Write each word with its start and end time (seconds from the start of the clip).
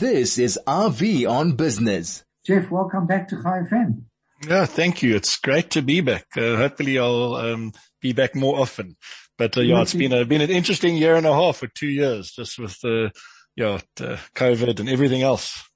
This 0.00 0.38
is 0.38 0.58
Avi 0.66 1.26
on 1.26 1.56
Business. 1.56 2.24
Geoff, 2.46 2.70
welcome 2.70 3.06
back 3.06 3.28
to 3.28 3.36
Chai 3.42 3.64
FM. 3.70 4.04
Yeah, 4.48 4.64
thank 4.64 5.02
you. 5.02 5.14
It's 5.14 5.36
great 5.36 5.68
to 5.72 5.82
be 5.82 6.00
back. 6.00 6.24
Uh, 6.34 6.56
hopefully 6.56 6.98
I'll 6.98 7.34
um, 7.34 7.74
be 8.00 8.14
back 8.14 8.34
more 8.34 8.58
often. 8.58 8.96
But 9.36 9.58
uh, 9.58 9.60
yeah, 9.60 9.82
it's 9.82 9.92
been 9.92 10.14
a, 10.14 10.24
been 10.24 10.40
an 10.40 10.48
interesting 10.48 10.96
year 10.96 11.16
and 11.16 11.26
a 11.26 11.34
half 11.34 11.62
or 11.62 11.66
two 11.66 11.88
years 11.88 12.30
just 12.30 12.58
with 12.58 12.80
the, 12.80 13.12
yeah, 13.56 13.80
the 13.96 14.18
COVID 14.34 14.80
and 14.80 14.88
everything 14.88 15.20
else. 15.20 15.68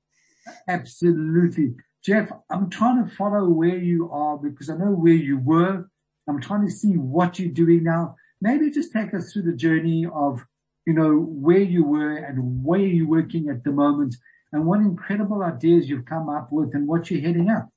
Absolutely. 0.66 1.74
Geoff, 2.02 2.30
I'm 2.48 2.70
trying 2.70 3.04
to 3.04 3.14
follow 3.14 3.46
where 3.50 3.76
you 3.76 4.10
are 4.10 4.38
because 4.38 4.70
I 4.70 4.78
know 4.78 4.92
where 4.92 5.12
you 5.12 5.36
were. 5.36 5.90
I'm 6.26 6.40
trying 6.40 6.64
to 6.64 6.72
see 6.72 6.94
what 6.94 7.38
you're 7.38 7.52
doing 7.52 7.84
now. 7.84 8.16
Maybe 8.40 8.70
just 8.70 8.90
take 8.90 9.12
us 9.12 9.34
through 9.34 9.42
the 9.42 9.54
journey 9.54 10.06
of, 10.10 10.46
you 10.86 10.92
know, 10.92 11.12
where 11.12 11.60
you 11.60 11.84
were 11.84 12.16
and 12.16 12.64
where 12.64 12.80
you're 12.80 13.08
working 13.08 13.48
at 13.48 13.64
the 13.64 13.72
moment 13.72 14.16
and 14.52 14.66
what 14.66 14.80
incredible 14.80 15.42
ideas 15.42 15.88
you've 15.88 16.04
come 16.04 16.28
up 16.28 16.48
with 16.52 16.74
and 16.74 16.86
what 16.86 17.10
you're 17.10 17.20
heading 17.20 17.50
up. 17.50 17.68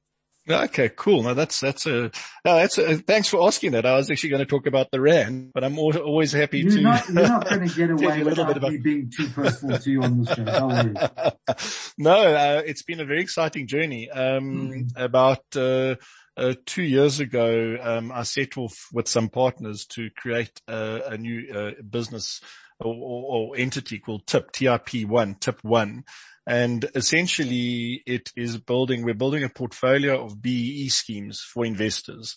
Okay, 0.49 0.89
cool. 0.95 1.23
Now 1.23 1.33
that's, 1.33 1.59
that's 1.59 1.85
a, 1.87 2.09
no, 2.45 2.55
that's 2.55 2.77
a, 2.77 2.95
thanks 2.97 3.27
for 3.27 3.45
asking 3.45 3.71
that. 3.73 3.85
I 3.85 3.95
was 3.95 4.09
actually 4.09 4.29
going 4.29 4.39
to 4.39 4.45
talk 4.45 4.65
about 4.65 4.91
the 4.91 5.01
rand, 5.01 5.51
but 5.53 5.63
I'm 5.63 5.77
always 5.77 6.31
happy 6.31 6.59
you're 6.59 6.71
to. 6.71 6.81
Not, 6.81 7.09
you're 7.09 7.23
not 7.23 7.49
going 7.49 7.67
to 7.67 7.75
get 7.75 7.89
away 7.89 8.23
without 8.23 8.55
about... 8.55 8.71
me 8.71 8.77
being 8.77 9.11
too 9.15 9.27
personal 9.29 9.77
to 9.77 9.91
you 9.91 10.01
on 10.03 10.23
the 10.23 10.35
show. 10.35 11.33
No, 11.97 12.13
uh, 12.13 12.61
it's 12.65 12.83
been 12.83 12.99
a 12.99 13.05
very 13.05 13.21
exciting 13.21 13.67
journey. 13.67 14.09
Um, 14.09 14.71
mm. 14.71 14.91
about, 14.95 15.43
uh, 15.55 15.95
uh, 16.37 16.53
two 16.65 16.83
years 16.83 17.19
ago, 17.19 17.77
um, 17.81 18.11
I 18.11 18.23
set 18.23 18.57
off 18.57 18.87
with 18.93 19.07
some 19.07 19.29
partners 19.29 19.85
to 19.87 20.09
create 20.15 20.61
a, 20.67 21.01
a 21.07 21.17
new 21.17 21.51
uh, 21.51 21.81
business 21.89 22.41
or, 22.79 22.93
or, 22.93 23.57
entity 23.57 23.97
called 23.97 24.27
TIP, 24.27 24.51
TIP1, 24.51 25.39
TIP1. 25.39 26.03
And 26.45 26.85
essentially 26.95 28.03
it 28.05 28.31
is 28.37 28.57
building, 28.57 29.03
we're 29.03 29.15
building 29.15 29.43
a 29.43 29.49
portfolio 29.49 30.23
of 30.23 30.41
BEE 30.41 30.89
schemes 30.89 31.41
for 31.41 31.65
investors. 31.65 32.35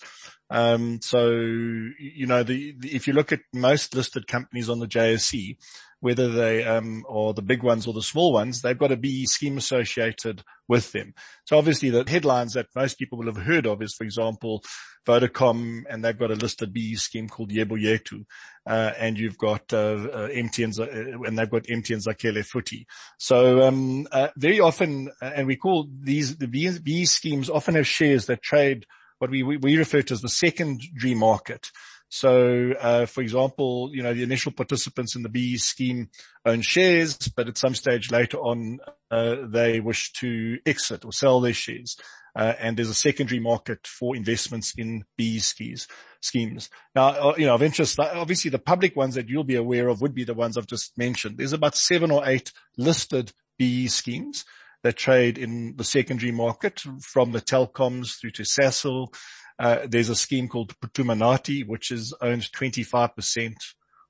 Um, 0.49 1.01
so, 1.03 1.29
you 1.31 2.27
know, 2.27 2.43
the, 2.43 2.75
the, 2.79 2.95
if 2.95 3.07
you 3.07 3.13
look 3.13 3.33
at 3.33 3.41
most 3.53 3.95
listed 3.95 4.27
companies 4.27 4.69
on 4.69 4.81
the 4.81 4.89
JSE, 4.89 5.59
whether 6.01 6.29
they 6.29 6.65
um, 6.65 7.05
are 7.09 7.33
the 7.33 7.43
big 7.43 7.63
ones 7.63 7.87
or 7.87 7.95
the 7.95 8.03
small 8.03 8.33
ones, 8.33 8.63
they've 8.63 8.79
got 8.79 8.93
a 8.93 8.97
BE 8.97 9.27
scheme 9.27 9.59
associated 9.59 10.43
with 10.67 10.93
them. 10.93 11.15
So 11.45 11.59
obviously 11.59 11.91
the 11.91 12.09
headlines 12.09 12.55
that 12.55 12.67
most 12.75 12.99
people 12.99 13.19
will 13.19 13.33
have 13.33 13.37
heard 13.37 13.67
of 13.67 13.83
is, 13.83 13.95
for 13.95 14.05
example, 14.05 14.63
Vodacom, 15.07 15.83
and 15.89 16.05
they've 16.05 16.19
got 16.19 16.31
a 16.31 16.35
listed 16.35 16.73
BE 16.73 16.97
scheme 16.97 17.29
called 17.29 17.51
Yebo 17.51 17.73
Yethu, 17.73 18.25
uh, 18.67 18.93
and 18.99 19.19
you've 19.19 19.39
got 19.39 19.73
uh, 19.73 19.77
uh, 19.77 20.29
MTN, 20.29 20.79
uh, 20.79 21.23
and 21.27 21.39
they've 21.39 21.51
got 21.51 21.65
MTN 21.65 22.07
Zakhele 22.07 22.45
Futhi. 22.45 22.85
So 23.19 23.63
um, 23.63 24.07
uh, 24.13 24.29
very 24.37 24.61
often, 24.61 25.11
uh, 25.23 25.31
and 25.35 25.47
we 25.47 25.57
call 25.57 25.89
these 26.01 26.37
the 26.37 26.47
BE 26.47 27.05
schemes 27.07 27.49
often 27.49 27.75
have 27.75 27.87
shares 27.87 28.27
that 28.27 28.43
trade 28.43 28.87
what 29.19 29.31
we, 29.31 29.43
we, 29.43 29.59
we 29.59 29.77
refer 29.77 30.03
to 30.03 30.15
as 30.15 30.23
the 30.23 30.29
secondary 30.29 31.15
market. 31.15 31.71
So, 32.11 32.73
uh, 32.73 33.07
for 33.07 33.23
example, 33.23 33.91
you 33.93 34.03
know, 34.03 34.13
the 34.13 34.25
initial 34.25 34.51
participants 34.51 35.15
in 35.15 35.23
the 35.23 35.29
BE 35.29 35.57
scheme 35.59 36.11
own 36.45 36.61
shares, 36.61 37.17
but 37.17 37.47
at 37.47 37.57
some 37.57 37.75
stage 37.77 38.11
later 38.11 38.37
on, 38.39 38.81
uh, 39.13 39.37
they 39.47 39.79
wish 39.79 40.13
to 40.15 40.59
exit 40.67 41.05
or 41.05 41.13
sell 41.13 41.41
their 41.41 41.55
shares. 41.55 41.97
Uh, 42.35 42.55
and 42.59 42.77
there's 42.77 42.89
a 42.89 42.95
secondary 42.95 43.39
market 43.39 43.87
for 43.87 44.17
investments 44.17 44.75
in 44.77 45.05
BE 45.17 45.39
schemes. 45.39 45.87
Schemes. 46.21 46.69
Now, 46.97 47.09
uh, 47.09 47.35
you 47.39 47.47
know, 47.47 47.55
of 47.55 47.63
interest, 47.63 47.99
obviously 47.99 48.51
the 48.51 48.59
public 48.59 48.97
ones 48.97 49.15
that 49.15 49.29
you'll 49.29 49.45
be 49.45 49.55
aware 49.55 49.89
of 49.89 50.01
would 50.01 50.15
be 50.15 50.25
the 50.25 50.35
ones 50.35 50.59
I've 50.59 50.67
just 50.67 50.99
mentioned. 50.99 51.39
There's 51.39 51.53
about 51.53 51.77
seven 51.77 52.11
or 52.11 52.27
eight 52.27 52.53
listed 52.77 53.33
BE 53.57 53.87
schemes 53.87 54.45
that 54.83 54.97
trade 54.97 55.39
in 55.39 55.77
the 55.77 55.85
secondary 55.85 56.33
market 56.33 56.83
from 57.03 57.33
the 57.33 57.41
telecoms 57.41 58.19
through 58.21 58.31
to 58.31 58.43
Sasol, 58.43 59.15
uh, 59.59 59.87
there's 59.87 60.09
a 60.09 60.15
scheme 60.15 60.49
called 60.49 60.75
Phuthuma 60.81 61.15
Nathi, 61.17 61.67
which 61.67 61.91
is 61.91 62.15
owns 62.23 62.51
25% 62.51 63.55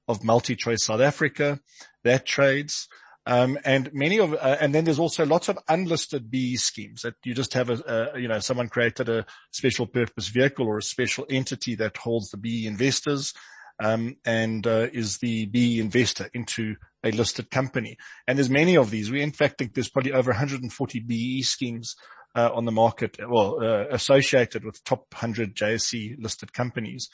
of 0.06 0.20
MultiChoice 0.20 0.80
South 0.80 1.00
Africa. 1.00 1.58
That 2.04 2.24
trades. 2.24 2.88
Um, 3.26 3.58
and 3.64 3.92
many 3.92 4.18
of, 4.18 4.32
uh, 4.32 4.56
and 4.60 4.74
then 4.74 4.84
there's 4.84 4.98
also 4.98 5.26
lots 5.26 5.48
of 5.48 5.58
unlisted 5.68 6.30
BE 6.30 6.56
schemes 6.56 7.02
that 7.02 7.14
you 7.24 7.34
just 7.34 7.52
have 7.54 7.68
a, 7.68 8.10
a, 8.14 8.18
you 8.18 8.28
know, 8.28 8.38
someone 8.38 8.68
created 8.68 9.08
a 9.08 9.26
special 9.52 9.86
purpose 9.86 10.28
vehicle 10.28 10.66
or 10.66 10.78
a 10.78 10.82
special 10.82 11.26
entity 11.28 11.74
that 11.76 11.96
holds 11.96 12.30
the 12.30 12.38
BE 12.38 12.66
investors, 12.66 13.34
um, 13.78 14.16
and, 14.24 14.66
uh, 14.66 14.88
is 14.92 15.18
the 15.18 15.46
BE 15.46 15.80
investor 15.80 16.30
into 16.32 16.76
a 17.04 17.10
listed 17.10 17.50
company. 17.50 17.96
And 18.26 18.38
there's 18.38 18.50
many 18.50 18.76
of 18.76 18.90
these. 18.90 19.10
We 19.10 19.22
in 19.22 19.32
fact 19.32 19.58
think 19.58 19.74
there's 19.74 19.90
probably 19.90 20.12
over 20.12 20.30
140 20.30 21.00
BE 21.00 21.42
schemes 21.42 21.96
uh, 22.34 22.50
on 22.52 22.64
the 22.64 22.72
market, 22.72 23.16
well, 23.28 23.58
uh, 23.60 23.86
associated 23.90 24.64
with 24.64 24.84
top 24.84 25.06
100 25.12 25.54
JSE 25.54 26.16
listed 26.18 26.52
companies. 26.52 27.08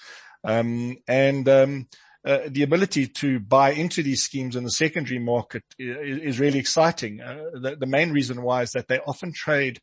Um, 0.44 0.98
and 1.08 1.48
um, 1.48 1.88
uh, 2.24 2.40
the 2.48 2.62
ability 2.62 3.06
to 3.06 3.40
buy 3.40 3.70
into 3.70 4.02
these 4.02 4.22
schemes 4.22 4.56
in 4.56 4.64
the 4.64 4.70
secondary 4.70 5.18
market 5.18 5.62
is, 5.78 6.18
is 6.18 6.40
really 6.40 6.58
exciting. 6.58 7.20
Uh, 7.20 7.44
the, 7.54 7.76
the, 7.76 7.86
main 7.86 8.12
reason 8.12 8.42
why 8.42 8.62
is 8.62 8.72
that 8.72 8.88
they 8.88 8.98
often 9.00 9.32
trade 9.32 9.80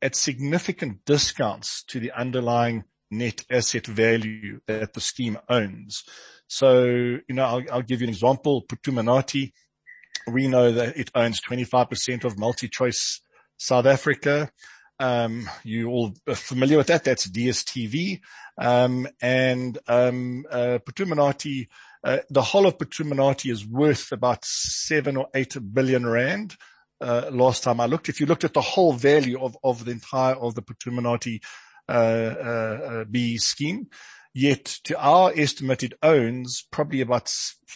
at 0.00 0.16
significant 0.16 1.04
discounts 1.04 1.84
to 1.84 2.00
the 2.00 2.10
underlying 2.12 2.84
net 3.12 3.44
asset 3.50 3.86
value 3.86 4.60
that 4.66 4.94
the 4.94 5.00
scheme 5.00 5.38
owns. 5.48 6.02
So, 6.48 6.84
you 6.84 7.34
know, 7.34 7.44
I'll, 7.44 7.62
I'll 7.70 7.82
give 7.82 8.00
you 8.00 8.06
an 8.06 8.12
example. 8.12 8.64
Phuthuma 8.68 9.02
Nathi, 9.04 9.52
we 10.26 10.48
know 10.48 10.72
that 10.72 10.96
it 10.96 11.10
owns 11.14 11.40
25% 11.40 12.24
of 12.24 12.36
MultiChoice 12.36 13.20
South 13.58 13.86
Africa. 13.86 14.50
Um, 14.98 15.48
you 15.62 15.88
all 15.88 16.14
are 16.28 16.34
familiar 16.34 16.78
with 16.78 16.88
that. 16.88 17.04
That's 17.04 17.28
DSTV. 17.28 18.20
Um, 18.58 19.08
and, 19.20 19.78
um, 19.88 20.44
uh, 20.50 20.78
Phuthuma 20.84 21.16
Nathi, 21.16 21.68
uh, 22.04 22.18
the 22.30 22.42
whole 22.42 22.66
of 22.66 22.78
Phuthuma 22.78 23.14
Nathi 23.14 23.50
is 23.50 23.66
worth 23.66 24.10
about 24.12 24.44
seven 24.44 25.16
or 25.16 25.28
eight 25.34 25.56
billion 25.72 26.06
rand. 26.06 26.56
Uh, 27.00 27.30
last 27.32 27.62
time 27.62 27.80
I 27.80 27.86
looked, 27.86 28.08
if 28.08 28.20
you 28.20 28.26
looked 28.26 28.44
at 28.44 28.54
the 28.54 28.60
whole 28.60 28.92
value 28.92 29.40
of, 29.40 29.56
of 29.64 29.84
the 29.84 29.90
entire, 29.90 30.34
of 30.34 30.54
the 30.54 30.62
Phuthuma 30.62 31.00
Uh, 31.88 31.92
uh, 31.92 32.78
uh, 32.90 33.04
B 33.04 33.36
scheme, 33.38 33.88
yet 34.32 34.64
to 34.84 34.98
our 34.98 35.32
estimate, 35.36 35.82
it 35.82 35.94
owns 36.02 36.64
probably 36.70 37.00
about 37.00 37.30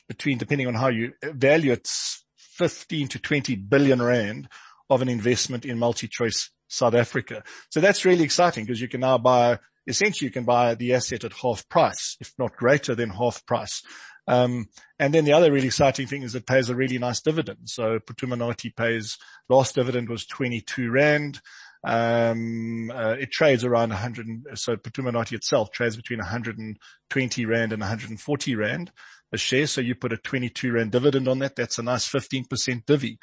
between, 0.09 0.39
depending 0.39 0.69
on 0.69 0.75
how 0.75 0.89
you 0.89 1.13
value 1.23 1.73
it, 1.73 1.89
15 2.37 3.09
to 3.09 3.19
20 3.19 3.57
billion 3.57 4.01
rand 4.01 4.49
of 4.89 5.03
an 5.03 5.09
investment 5.09 5.65
in 5.65 5.79
MultiChoice 5.79 6.51
South 6.69 6.95
Africa. 6.95 7.43
So 7.71 7.81
that's 7.81 8.05
really 8.05 8.25
exciting 8.25 8.65
because 8.65 8.81
you 8.81 8.89
can 8.89 9.01
now 9.01 9.19
buy, 9.19 9.59
essentially 9.87 10.27
you 10.27 10.33
can 10.33 10.45
buy 10.45 10.75
the 10.75 10.95
asset 10.95 11.25
at 11.25 11.33
half 11.33 11.69
price, 11.69 12.17
if 12.21 12.33
not 12.39 12.57
greater 12.57 12.95
than 12.95 13.11
half 13.11 13.45
price. 13.45 13.83
Um, 14.29 14.67
and 14.99 15.15
then 15.15 15.25
the 15.25 15.33
other 15.33 15.53
really 15.53 15.69
exciting 15.69 16.07
thing 16.07 16.23
is 16.23 16.35
it 16.35 16.47
pays 16.47 16.69
a 16.69 16.75
really 16.75 16.99
nice 16.99 17.21
dividend. 17.21 17.69
So 17.69 17.99
Phuthuma 18.01 18.37
Nathi 18.37 18.75
pays, 18.75 19.19
last 19.49 19.75
dividend 19.75 20.09
was 20.09 20.27
22 20.27 20.91
Rand. 20.91 21.41
Um, 21.87 22.91
uh, 22.93 23.15
it 23.21 23.31
trades 23.31 23.63
around 23.63 23.91
100, 23.91 24.59
so 24.59 24.77
Phuthuma 24.77 25.13
Nathi 25.13 25.35
itself 25.35 25.71
trades 25.71 25.95
between 25.95 26.19
120 26.19 27.47
Rand 27.47 27.73
and 27.73 27.81
140 27.81 28.57
Rand 28.57 28.91
a 29.33 29.39
share. 29.39 29.69
So 29.69 29.81
you 29.81 29.95
put 29.95 30.13
a 30.13 30.17
22 30.17 30.73
Rand 30.73 30.91
dividend 30.91 31.29
on 31.29 31.39
that. 31.39 31.55
That's 31.55 31.79
a 31.79 31.85
nice 31.85 32.09
15% 32.11 32.87
divvy. 32.87 33.19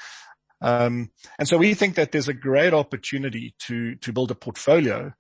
Um, 0.61 1.11
and 1.37 1.45
so 1.45 1.57
we 1.57 1.73
think 1.73 1.95
that 1.95 2.13
there's 2.13 2.29
a 2.29 2.33
great 2.33 2.73
opportunity 2.73 3.53
to, 3.67 3.95
to 3.95 4.13
build 4.13 4.31
a 4.31 4.35
portfolio, 4.35 5.11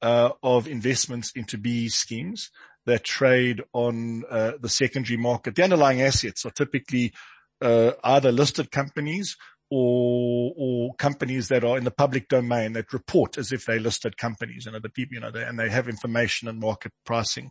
uh, 0.00 0.30
of 0.42 0.68
investments 0.68 1.32
into 1.34 1.58
BE 1.58 1.88
schemes 1.88 2.50
that 2.86 3.02
trade 3.02 3.62
on, 3.72 4.22
uh, 4.30 4.52
the 4.60 4.68
secondary 4.68 5.16
market. 5.16 5.56
The 5.56 5.64
underlying 5.64 6.00
assets 6.00 6.46
are 6.46 6.50
typically, 6.50 7.12
uh, 7.60 7.92
either 8.04 8.30
listed 8.30 8.70
companies 8.70 9.36
or, 9.70 10.52
or 10.56 10.94
companies 10.96 11.48
that 11.48 11.64
are 11.64 11.76
in 11.76 11.84
the 11.84 11.90
public 11.90 12.28
domain 12.28 12.74
that 12.74 12.92
report 12.92 13.38
as 13.38 13.52
if 13.52 13.64
they're 13.64 13.80
listed 13.80 14.16
companies, 14.16 14.66
you 14.66 14.72
know, 14.72 14.80
people, 14.80 15.14
you 15.14 15.20
know, 15.20 15.30
they, 15.30 15.42
and 15.42 15.58
they 15.58 15.70
have 15.70 15.88
information 15.88 16.48
and 16.48 16.60
market 16.60 16.92
pricing. 17.04 17.50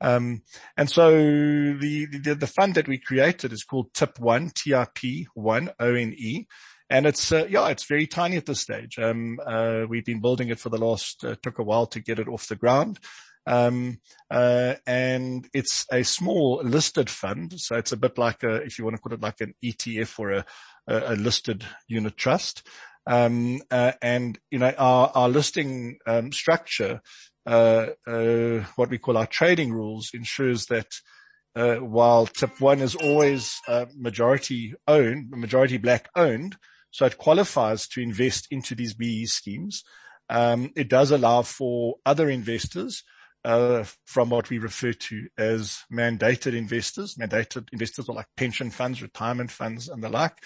Um, 0.00 0.42
and 0.76 0.90
so 0.90 1.10
the, 1.10 2.06
the, 2.06 2.34
the 2.34 2.46
fund 2.46 2.74
that 2.74 2.88
we 2.88 2.98
created 2.98 3.52
is 3.52 3.64
called 3.64 3.92
TIP1, 3.92 4.54
T-I-P-1, 4.54 5.74
O-N-E. 5.80 6.46
And 6.90 7.06
it's, 7.06 7.32
uh, 7.32 7.46
yeah, 7.48 7.68
it's 7.68 7.86
very 7.86 8.06
tiny 8.06 8.36
at 8.36 8.46
this 8.46 8.60
stage. 8.60 8.98
Um, 8.98 9.38
uh, 9.44 9.84
we've 9.88 10.04
been 10.04 10.20
building 10.20 10.50
it 10.50 10.60
for 10.60 10.68
the 10.68 10.78
last, 10.78 11.24
uh, 11.24 11.36
took 11.42 11.58
a 11.58 11.64
while 11.64 11.86
to 11.86 12.00
get 12.00 12.18
it 12.18 12.28
off 12.28 12.48
the 12.48 12.56
ground. 12.56 12.98
Um, 13.46 14.00
uh, 14.30 14.74
and 14.86 15.48
it's 15.52 15.86
a 15.92 16.02
small 16.02 16.62
listed 16.64 17.10
fund. 17.10 17.58
So 17.58 17.76
it's 17.76 17.92
a 17.92 17.96
bit 17.96 18.18
like 18.18 18.42
a, 18.42 18.56
if 18.56 18.78
you 18.78 18.84
want 18.84 18.96
to 18.96 19.02
call 19.02 19.12
it 19.12 19.22
like 19.22 19.40
an 19.40 19.54
ETF 19.62 20.18
or 20.18 20.32
a, 20.32 20.46
a, 20.86 21.16
listed 21.16 21.64
unit 21.88 22.16
trust. 22.16 22.66
Um, 23.06 23.62
uh, 23.70 23.92
and 24.00 24.38
you 24.50 24.58
know, 24.58 24.72
our, 24.78 25.10
our 25.14 25.28
listing, 25.28 25.98
um, 26.06 26.32
structure, 26.32 27.00
uh, 27.46 27.86
what 28.76 28.90
we 28.90 28.98
call 28.98 29.16
our 29.16 29.26
trading 29.26 29.72
rules 29.72 30.10
ensures 30.14 30.66
that, 30.66 30.88
while 31.54 32.26
tip 32.26 32.60
one 32.60 32.80
is 32.80 32.94
always, 32.94 33.60
majority 33.94 34.74
owned, 34.86 35.30
majority 35.30 35.78
black 35.78 36.08
owned, 36.16 36.56
So 36.94 37.06
it 37.06 37.18
qualifies 37.18 37.88
to 37.88 38.00
invest 38.00 38.46
into 38.52 38.76
these 38.76 38.94
BE 38.94 39.26
schemes. 39.26 39.82
Um, 40.30 40.70
it 40.76 40.88
does 40.88 41.10
allow 41.10 41.42
for 41.42 41.96
other 42.06 42.30
investors 42.30 43.02
uh, 43.44 43.82
from 44.06 44.30
what 44.30 44.48
we 44.48 44.58
refer 44.58 44.92
to 44.92 45.26
as 45.36 45.80
mandated 45.92 46.56
investors. 46.56 47.16
Mandated 47.16 47.66
investors 47.72 48.08
are 48.08 48.14
like 48.14 48.28
pension 48.36 48.70
funds, 48.70 49.02
retirement 49.02 49.50
funds, 49.50 49.88
and 49.88 50.04
the 50.04 50.08
like, 50.08 50.38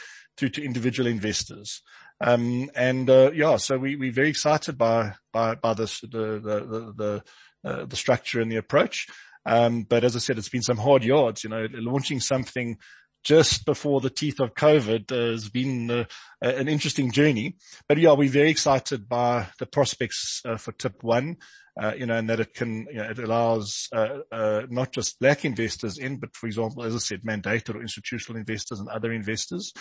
to 0.47 0.65
individual 0.65 1.09
investors. 1.09 1.83
Um, 2.21 2.71
and 2.75 3.09
uh, 3.09 3.31
yeah, 3.33 3.57
so 3.57 3.79
we 3.79 3.97
we're 3.97 4.13
very 4.13 4.29
excited 4.29 4.77
by 4.77 5.15
by 5.33 5.55
by 5.55 5.75
this 5.75 6.01
the 6.01 6.09
the 6.09 6.61
the 6.61 6.95
the, 6.97 7.25
uh, 7.65 7.85
the 7.87 7.97
structure 7.97 8.41
and 8.41 8.51
the 8.51 8.57
approach. 8.57 9.07
Um, 9.47 9.83
but 9.83 10.05
as 10.05 10.15
I 10.17 10.19
said, 10.19 10.37
it's 10.37 10.49
been 10.49 10.63
some 10.63 10.79
hard 10.79 11.05
yards. 11.05 11.45
You 11.45 11.51
know, 11.51 11.67
launching 11.73 12.21
something 12.21 12.79
just 13.25 13.65
before 13.65 14.01
the 14.01 14.11
teeth 14.11 14.41
of 14.41 14.55
COVID 14.55 15.11
uh, 15.11 15.33
has 15.33 15.49
been 15.49 15.91
uh, 15.91 16.05
an 16.41 16.69
interesting 16.69 17.11
journey. 17.13 17.57
But 17.89 17.99
yeah, 17.99 18.13
we're 18.13 18.29
very 18.29 18.51
excited 18.51 19.09
by 19.09 19.47
the 19.59 19.67
prospects 19.67 20.43
uh, 20.45 20.57
for 20.57 20.73
Tip 20.73 21.03
One 21.03 21.37
uh, 21.81 21.95
you 21.97 22.07
know, 22.07 22.17
and 22.17 22.29
that 22.29 22.41
it 22.41 22.55
can, 22.55 22.87
you 22.91 22.97
know, 22.97 23.09
it 23.09 23.19
allows, 23.19 23.89
uh, 23.95 24.19
uh, 24.33 24.63
not 24.69 24.93
just 24.93 25.21
black 25.21 25.45
investors 25.45 25.99
in, 25.99 26.17
but 26.17 26.35
for 26.35 26.47
example, 26.47 26.83
as 26.83 26.95
I 26.95 26.99
said, 26.99 27.23
mandated 27.23 27.77
or 27.77 27.81
institutional 27.81 28.39
investors 28.39 28.81
and 28.81 28.89
other 28.89 29.13
investors. 29.13 29.73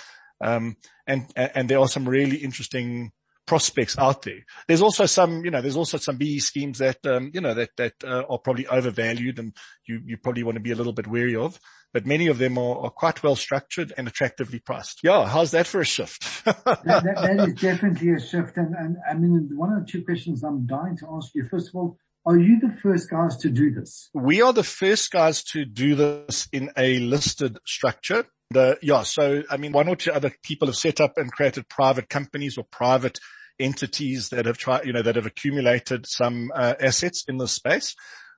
Um, 0.41 0.77
and, 1.05 1.25
and 1.35 1.69
there 1.69 1.79
are 1.79 1.87
some 1.87 2.07
really 2.07 2.37
interesting 2.37 3.11
prospects 3.47 3.97
out 3.97 4.21
there. 4.23 4.45
There's 4.67 4.81
also 4.81 5.05
some, 5.05 5.43
you 5.43 5.51
know, 5.51 5.61
there's 5.61 5.77
also 5.77 5.97
some 5.97 6.17
BE 6.17 6.39
schemes 6.39 6.79
that, 6.79 7.03
um, 7.05 7.31
you 7.33 7.41
know, 7.41 7.53
that, 7.53 7.69
that, 7.77 7.93
uh, 8.03 8.23
are 8.29 8.37
probably 8.37 8.67
overvalued 8.67 9.39
and 9.39 9.55
you, 9.87 10.01
you 10.05 10.17
probably 10.17 10.43
want 10.43 10.57
to 10.57 10.61
be 10.61 10.71
a 10.71 10.75
little 10.75 10.93
bit 10.93 11.07
wary 11.07 11.35
of, 11.35 11.59
but 11.93 12.05
many 12.05 12.27
of 12.27 12.37
them 12.37 12.57
are, 12.57 12.77
are 12.79 12.89
quite 12.91 13.23
well 13.23 13.37
structured 13.37 13.93
and 13.97 14.07
attractively 14.07 14.59
priced. 14.59 14.99
Yeah. 15.03 15.25
How's 15.27 15.51
that 15.51 15.65
for 15.65 15.79
a 15.79 15.85
shift? 15.85 16.43
that, 16.45 16.63
that, 16.65 17.03
that 17.03 17.47
is 17.47 17.53
definitely 17.55 18.11
a 18.11 18.19
shift. 18.19 18.57
And, 18.57 18.75
and 18.75 18.97
I 19.09 19.13
mean, 19.13 19.49
one 19.55 19.71
of 19.71 19.85
the 19.85 19.91
two 19.91 20.03
questions 20.03 20.43
I'm 20.43 20.67
dying 20.67 20.97
to 20.97 21.07
ask 21.15 21.33
you. 21.33 21.45
First 21.49 21.69
of 21.69 21.75
all, 21.75 21.97
are 22.25 22.37
you 22.37 22.59
the 22.59 22.75
first 22.81 23.09
guys 23.09 23.37
to 23.37 23.49
do 23.49 23.71
this? 23.71 24.09
We 24.13 24.41
are 24.41 24.51
the 24.51 24.63
first 24.63 25.11
guys 25.11 25.43
to 25.45 25.63
do 25.63 25.95
this 25.95 26.49
in 26.51 26.69
a 26.77 26.99
listed 26.99 27.57
structure. 27.65 28.25
The, 28.49 28.77
yeah, 28.81 29.03
so 29.03 29.43
I 29.49 29.57
mean, 29.57 29.73
one 29.73 29.87
or 29.87 29.95
two 29.95 30.11
other 30.11 30.33
people 30.43 30.67
have 30.67 30.77
set 30.77 31.01
up 31.01 31.13
and 31.17 31.31
created 31.31 31.67
private 31.69 32.09
companies 32.09 32.57
or 32.57 32.65
private 32.71 33.19
entities 33.59 34.29
that 34.29 34.45
have 34.45 34.57
tried, 34.57 34.85
you 34.85 34.93
know, 34.93 35.01
that 35.01 35.15
have 35.15 35.25
accumulated 35.25 36.05
some 36.07 36.51
uh, 36.55 36.75
assets 36.79 37.25
in 37.27 37.37
this 37.37 37.51
space. 37.51 37.95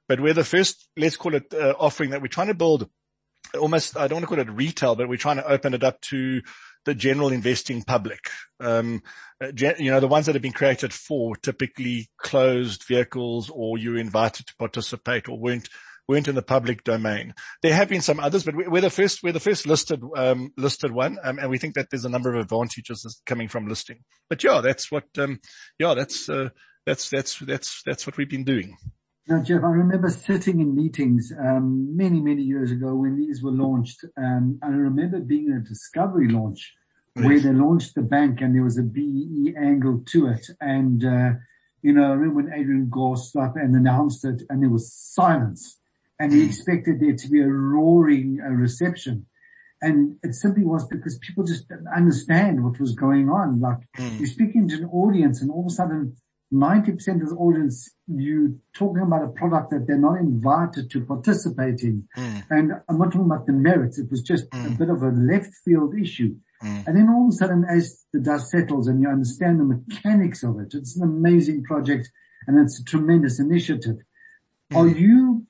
But 0.08 0.20
we're 0.20 0.34
the 0.34 0.44
first, 0.44 0.90
let's 0.98 1.18
call 1.18 1.36
it 1.36 1.54
uh, 1.54 1.76
offering 1.78 2.12
that 2.12 2.22
we're 2.22 2.28
trying 2.28 2.48
to 2.48 2.56
build 2.56 2.90
almost, 3.60 3.98
I 3.98 4.08
don't 4.08 4.18
want 4.18 4.24
to 4.24 4.28
call 4.28 4.40
it 4.40 4.50
retail, 4.50 4.96
but 4.96 5.08
we're 5.08 5.18
trying 5.18 5.38
to 5.38 5.48
open 5.48 5.74
it 5.74 5.84
up 5.84 6.02
to 6.02 6.42
the 6.86 6.96
general 6.96 7.30
investing 7.30 7.84
public. 7.84 8.30
Um, 8.60 9.04
uh, 9.44 9.52
you 9.56 9.92
know, 9.92 10.00
the 10.00 10.08
ones 10.08 10.26
that 10.26 10.36
have 10.36 10.42
been 10.42 10.54
created 10.54 10.94
for 10.94 11.36
typically 11.36 12.10
closed 12.18 12.86
vehicles 12.88 13.52
or 13.54 13.78
you 13.78 13.96
are 13.96 14.00
invited 14.00 14.48
to 14.48 14.56
participate 14.56 15.30
or 15.30 15.40
weren't 15.40 15.70
weren't 16.10 16.28
in 16.28 16.34
the 16.34 16.42
public 16.42 16.84
domain. 16.84 17.36
There 17.62 17.76
have 17.76 17.88
been 17.88 18.02
some 18.02 18.20
others, 18.20 18.44
but 18.44 18.56
we're 18.56 18.82
the 18.82 18.90
first, 18.90 19.22
we're 19.22 19.32
the 19.32 19.40
first 19.40 19.68
listed, 19.68 20.02
um, 20.18 20.52
listed 20.58 20.92
one. 20.92 21.20
Um, 21.24 21.38
and 21.38 21.52
we 21.52 21.60
think 21.60 21.76
that 21.76 21.92
there's 21.92 22.04
a 22.04 22.10
number 22.10 22.34
of 22.34 22.42
advantages 22.42 23.22
coming 23.28 23.48
from 23.48 23.68
listing. 23.68 24.00
But 24.28 24.44
yeah, 24.44 24.60
that's 24.62 24.92
what, 24.92 25.04
um, 25.20 25.40
yeah, 25.78 25.94
that's, 25.94 26.28
uh, 26.28 26.50
that's, 26.88 27.12
that's, 27.12 27.38
that's, 27.38 27.84
that's 27.86 28.08
what 28.08 28.18
we've 28.18 28.30
been 28.30 28.44
doing. 28.44 28.76
Now, 29.28 29.44
Geoff, 29.44 29.64
I 29.64 29.68
remember 29.68 30.10
sitting 30.10 30.60
in 30.60 30.76
meetings 30.76 31.32
um, 31.40 31.96
many, 31.96 32.20
many 32.20 32.42
years 32.42 32.72
ago 32.72 32.96
when 32.96 33.16
these 33.16 33.44
were 33.44 33.52
launched. 33.52 34.04
Um, 34.18 34.58
I 34.64 34.70
remember 34.70 35.20
being 35.20 35.52
at 35.52 35.58
a 35.58 35.70
discovery 35.70 36.28
launch 36.28 36.74
where 37.14 37.40
they 37.40 37.54
launched 37.54 37.94
the 37.94 38.02
bank 38.02 38.42
and 38.42 38.56
there 38.56 38.64
was 38.64 38.80
a 38.80 38.84
BE 38.84 39.54
angle 39.56 40.02
to 40.08 40.28
it. 40.30 40.48
And, 40.60 41.06
uh, 41.06 41.32
you 41.84 41.94
know, 41.94 42.06
I 42.06 42.14
remember 42.14 42.42
when 42.42 42.54
Adrian 42.54 42.90
Gore 42.90 43.18
stood 43.18 43.44
up 43.44 43.58
and 43.58 43.76
announced 43.76 44.26
it 44.26 44.42
and 44.50 44.64
there 44.64 44.72
was 44.72 44.92
silence 44.92 45.79
and 46.20 46.34
he 46.34 46.42
hmm. 46.42 46.50
expected 46.50 47.00
there 47.00 47.16
to 47.16 47.28
be 47.30 47.42
a 47.42 47.48
roaring 47.48 48.40
uh, 48.46 48.50
reception. 48.50 49.26
And 49.82 50.18
it 50.24 50.36
simply 50.36 50.66
was 50.66 50.86
because 50.88 51.18
people 51.20 51.46
just 51.46 51.70
didn't 51.70 51.88
understand 51.96 52.64
what 52.64 52.80
was 52.80 52.94
going 52.94 53.30
on. 53.30 53.62
Like 53.62 53.78
mm. 53.98 54.20
you're 54.20 54.28
speaking 54.28 54.68
to 54.68 54.76
an 54.76 54.90
audience 54.92 55.42
and 55.42 55.50
all 55.50 55.62
of 55.62 55.68
a 55.68 55.70
sudden 55.70 56.18
90% 56.54 57.22
of 57.22 57.30
the 57.30 57.36
audience, 57.36 57.90
you 58.08 58.60
talking 58.74 59.04
about 59.04 59.24
a 59.24 59.30
product 59.30 59.70
that 59.70 59.86
they're 59.88 59.98
not 59.98 60.20
invited 60.20 60.90
to 60.92 61.06
participate 61.06 61.82
in. 61.82 62.08
Mm. 62.18 62.44
And 62.50 62.72
I'm 62.90 62.98
not 62.98 63.12
talking 63.12 63.32
about 63.32 63.46
the 63.46 63.54
merits. 63.54 64.00
It 64.00 64.10
was 64.10 64.22
just 64.22 64.50
mm. 64.50 64.74
a 64.74 64.78
bit 64.78 64.90
of 64.90 65.04
a 65.04 65.12
left 65.12 65.54
field 65.64 65.94
issue. 65.98 66.36
Mm. 66.64 66.88
And 66.88 66.98
then 66.98 67.10
all 67.10 67.28
of 67.28 67.34
a 67.34 67.38
sudden, 67.38 67.66
as 67.70 68.04
the 68.12 68.20
dust 68.20 68.50
settles 68.50 68.88
and 68.88 69.02
you 69.02 69.08
understand 69.08 69.60
the 69.60 69.64
mechanics 69.64 70.44
of 70.44 70.60
it, 70.60 70.74
it's 70.74 70.98
an 70.98 71.04
amazing 71.04 71.64
project 71.64 72.10
and 72.48 72.60
it's 72.60 72.80
a 72.80 72.84
tremendous 72.84 73.40
initiative. 73.40 73.98
Mm. 74.74 74.78
Are 74.78 74.88
you 74.88 75.46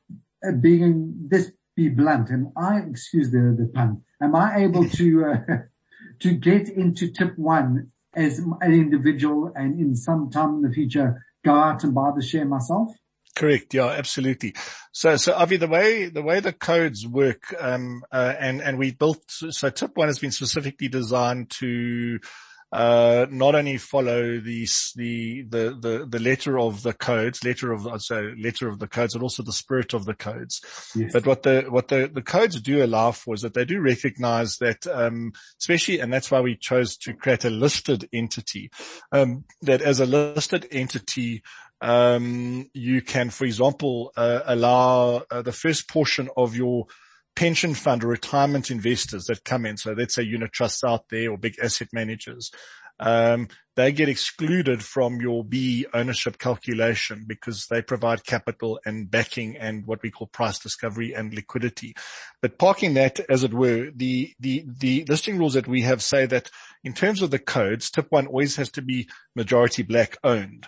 being 0.62 1.28
this 1.30 1.52
be 1.76 1.90
blunt? 1.90 2.30
And 2.30 2.48
I 2.58 2.80
excuse 2.80 3.32
the 3.32 3.56
the 3.58 3.72
pun. 3.74 4.02
Am 4.22 4.36
I 4.36 4.58
able 4.58 4.90
to 4.90 5.26
uh, 5.26 5.56
to 6.20 6.34
get 6.34 6.70
into 6.70 7.12
tip 7.12 7.38
one 7.38 7.92
as 8.16 8.40
an 8.40 8.74
individual 8.74 9.52
and 9.56 9.80
in 9.80 9.96
some 9.96 10.30
time 10.30 10.56
in 10.56 10.62
the 10.62 10.72
future 10.72 11.26
go 11.46 11.54
out 11.54 11.84
and 11.84 11.94
buy 11.94 12.12
the 12.16 12.22
share 12.22 12.46
myself? 12.46 12.92
Correct. 13.36 13.74
Yeah, 13.74 13.86
absolutely. 13.86 14.54
So, 14.92 15.16
so 15.16 15.34
Avi, 15.34 15.56
the 15.56 15.68
way, 15.68 16.08
the 16.08 16.22
way 16.22 16.42
the 16.42 16.52
codes 16.52 17.08
work, 17.08 17.56
um, 17.58 18.04
uh, 18.12 18.34
and, 18.38 18.62
and 18.62 18.78
we 18.78 18.92
built, 18.92 19.24
so 19.30 19.70
tip 19.70 19.96
one 19.96 20.10
has 20.10 20.20
been 20.20 20.32
specifically 20.32 20.90
designed 20.90 21.50
to, 21.52 22.20
uh, 22.72 23.26
not 23.30 23.56
only 23.56 23.78
follow 23.78 24.40
the, 24.40 24.68
the, 24.96 25.42
the, 25.44 25.78
the, 25.80 26.08
the 26.08 26.20
letter 26.20 26.60
of 26.60 26.84
the 26.84 26.94
codes, 26.94 27.44
letter 27.44 27.72
of, 27.72 28.02
so 28.02 28.32
letter 28.38 28.68
of 28.68 28.80
the 28.80 28.88
codes, 28.88 29.14
but 29.14 29.24
also 29.24 29.44
the 29.44 29.52
spirit 29.52 29.94
of 29.94 30.06
the 30.06 30.14
codes. 30.14 30.62
Yes. 30.96 31.12
But 31.14 31.26
what 31.26 31.44
the, 31.44 31.66
what 31.70 31.88
the, 31.88 32.10
the 32.14 32.22
codes 32.22 32.62
do 32.62 32.84
allow 32.84 33.12
for 33.12 33.34
is 33.34 33.42
that 33.42 33.54
they 33.54 33.66
do 33.66 33.80
recognize 33.80 34.58
that, 34.58 34.86
um, 34.88 35.34
especially, 35.60 36.00
and 36.00 36.14
that's 36.14 36.30
why 36.30 36.42
we 36.42 36.56
chose 36.56 36.96
to 36.98 37.14
create 37.14 37.46
a 37.46 37.50
listed 37.50 38.08
entity, 38.14 38.70
um, 39.12 39.46
that 39.64 39.82
as 39.82 40.00
a 40.00 40.06
listed 40.06 40.68
entity, 40.72 41.42
um, 41.82 42.70
you 42.74 43.02
can, 43.02 43.30
for 43.30 43.46
example, 43.46 44.12
uh, 44.16 44.42
allow 44.46 45.24
uh, 45.32 45.42
the 45.42 45.52
first 45.52 45.88
portion 45.88 46.30
of 46.36 46.56
your 46.56 46.86
pension 47.36 47.74
fund 47.74 48.04
or 48.04 48.08
retirement 48.08 48.70
investors 48.72 49.26
that 49.26 49.44
come 49.44 49.66
in. 49.66 49.78
So 49.78 49.94
let's 49.94 50.16
say 50.16 50.24
unit 50.24 50.52
trusts 50.52 50.84
out 50.84 51.06
there 51.10 51.32
or 51.32 51.38
big 51.38 51.56
asset 51.62 51.90
managers. 51.94 52.52
Um, 53.00 53.48
they 53.80 53.94
get 53.94 54.10
excluded 54.10 54.84
from 54.84 55.22
your 55.22 55.42
B 55.42 55.86
ownership 55.94 56.38
calculation 56.38 57.24
because 57.26 57.68
they 57.68 57.82
provide 57.82 58.26
capital 58.26 58.78
and 58.86 59.10
backing 59.10 59.56
and 59.56 59.86
what 59.86 60.02
we 60.04 60.12
call 60.12 60.28
price 60.28 60.60
discovery 60.60 61.14
and 61.14 61.34
liquidity. 61.34 61.96
But 62.42 62.58
parking 62.58 62.96
that, 62.96 63.22
as 63.30 63.46
it 63.46 63.54
were, 63.54 63.90
the, 63.96 64.34
the, 64.40 64.66
the 64.68 65.06
listing 65.08 65.38
rules 65.38 65.54
that 65.54 65.68
we 65.68 65.84
have 65.84 66.04
say 66.04 66.26
that 66.26 66.52
in 66.84 66.92
terms 66.92 67.22
of 67.22 67.32
the 67.32 67.40
codes, 67.40 67.90
tip 67.90 68.08
one 68.10 68.28
always 68.28 68.58
has 68.58 68.70
to 68.72 68.82
be 68.82 69.08
majority 69.34 69.84
black 69.84 70.18
owned. 70.26 70.68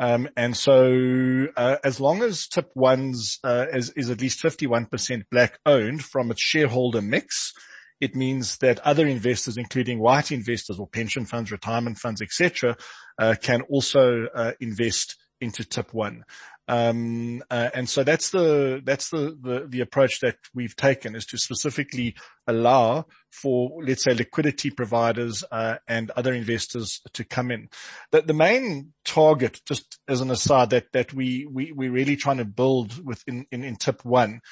Um, 0.00 0.28
and 0.36 0.56
so, 0.56 1.46
uh, 1.56 1.76
as 1.84 2.00
long 2.00 2.22
as 2.22 2.48
tip 2.48 2.70
one's, 2.74 3.38
uh, 3.44 3.66
is, 3.72 3.90
is 3.90 4.10
at 4.10 4.20
least 4.20 4.42
51% 4.42 5.22
black 5.30 5.58
owned 5.64 6.04
from 6.04 6.32
its 6.32 6.42
shareholder 6.42 7.02
mix, 7.02 7.52
it 8.00 8.14
means 8.14 8.58
that 8.58 8.78
other 8.80 9.06
investors, 9.06 9.56
including 9.56 9.98
white 9.98 10.30
investors 10.32 10.78
or 10.78 10.86
pension 10.86 11.24
funds, 11.24 11.50
retirement 11.50 11.98
funds, 11.98 12.22
etc., 12.22 12.76
uh, 13.18 13.34
can 13.40 13.62
also 13.62 14.26
uh, 14.34 14.52
invest 14.60 15.16
into 15.40 15.64
tip 15.64 15.92
one. 15.94 16.24
Um, 16.68 17.42
uh, 17.50 17.70
and 17.72 17.88
so 17.88 18.04
that's 18.04 18.28
the, 18.28 18.82
that's 18.84 19.08
the, 19.08 19.36
the, 19.40 19.66
the, 19.66 19.80
approach 19.80 20.20
that 20.20 20.36
we've 20.54 20.76
taken 20.76 21.16
is 21.16 21.24
to 21.26 21.38
specifically 21.38 22.14
allow 22.46 23.06
for, 23.30 23.82
let's 23.82 24.04
say, 24.04 24.12
liquidity 24.12 24.70
providers, 24.70 25.42
uh, 25.50 25.76
and 25.88 26.10
other 26.10 26.34
investors 26.34 27.00
to 27.14 27.24
come 27.24 27.50
in. 27.50 27.70
The, 28.12 28.20
the 28.20 28.34
main 28.34 28.92
target, 29.06 29.62
just 29.66 29.98
as 30.08 30.20
an 30.20 30.30
aside, 30.30 30.68
that, 30.70 30.92
that 30.92 31.14
we, 31.14 31.48
we, 31.50 31.72
we're 31.72 31.90
really 31.90 32.16
trying 32.16 32.36
to 32.36 32.44
build 32.44 33.02
within, 33.02 33.46
in, 33.50 33.64
in 33.64 33.76
tip 33.76 34.04
one 34.04 34.42